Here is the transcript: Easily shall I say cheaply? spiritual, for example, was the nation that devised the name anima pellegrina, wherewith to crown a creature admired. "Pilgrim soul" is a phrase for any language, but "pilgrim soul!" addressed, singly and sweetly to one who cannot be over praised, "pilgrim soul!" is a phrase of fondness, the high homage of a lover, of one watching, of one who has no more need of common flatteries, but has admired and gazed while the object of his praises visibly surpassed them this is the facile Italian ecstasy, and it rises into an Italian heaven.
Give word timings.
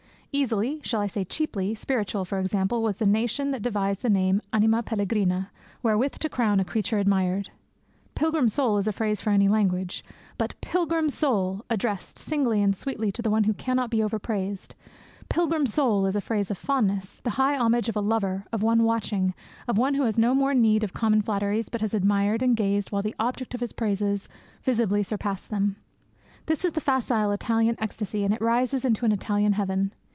Easily 0.33 0.79
shall 0.81 1.01
I 1.01 1.07
say 1.07 1.25
cheaply? 1.25 1.75
spiritual, 1.75 2.23
for 2.23 2.39
example, 2.39 2.81
was 2.81 2.95
the 2.95 3.05
nation 3.05 3.51
that 3.51 3.61
devised 3.61 4.01
the 4.01 4.09
name 4.09 4.39
anima 4.53 4.81
pellegrina, 4.81 5.51
wherewith 5.83 6.19
to 6.19 6.29
crown 6.29 6.57
a 6.61 6.63
creature 6.63 6.99
admired. 6.99 7.49
"Pilgrim 8.15 8.47
soul" 8.47 8.77
is 8.77 8.87
a 8.87 8.93
phrase 8.93 9.19
for 9.19 9.31
any 9.31 9.49
language, 9.49 10.05
but 10.37 10.53
"pilgrim 10.61 11.09
soul!" 11.09 11.65
addressed, 11.69 12.17
singly 12.17 12.61
and 12.63 12.77
sweetly 12.77 13.11
to 13.11 13.29
one 13.29 13.43
who 13.43 13.53
cannot 13.53 13.89
be 13.89 14.01
over 14.01 14.19
praised, 14.19 14.73
"pilgrim 15.27 15.65
soul!" 15.65 16.05
is 16.05 16.15
a 16.15 16.21
phrase 16.21 16.49
of 16.49 16.57
fondness, 16.57 17.19
the 17.25 17.31
high 17.31 17.57
homage 17.57 17.89
of 17.89 17.97
a 17.97 17.99
lover, 18.01 18.45
of 18.53 18.63
one 18.63 18.83
watching, 18.83 19.33
of 19.67 19.77
one 19.77 19.95
who 19.95 20.03
has 20.03 20.17
no 20.17 20.33
more 20.33 20.53
need 20.53 20.81
of 20.81 20.93
common 20.93 21.21
flatteries, 21.21 21.67
but 21.67 21.81
has 21.81 21.93
admired 21.93 22.41
and 22.41 22.55
gazed 22.55 22.89
while 22.89 23.03
the 23.03 23.15
object 23.19 23.53
of 23.53 23.59
his 23.59 23.73
praises 23.73 24.29
visibly 24.63 25.03
surpassed 25.03 25.49
them 25.49 25.75
this 26.45 26.63
is 26.63 26.71
the 26.71 26.79
facile 26.79 27.33
Italian 27.33 27.75
ecstasy, 27.79 28.23
and 28.23 28.33
it 28.33 28.39
rises 28.41 28.85
into 28.85 29.03
an 29.03 29.11
Italian 29.11 29.51
heaven. 29.51 29.91